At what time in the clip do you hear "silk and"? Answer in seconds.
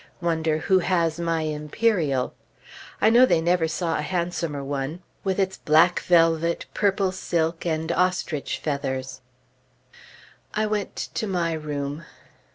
7.11-7.91